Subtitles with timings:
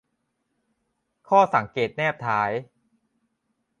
[1.27, 2.51] ข้อสังเกตแนบท้าย